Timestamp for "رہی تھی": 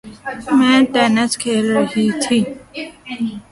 1.75-2.39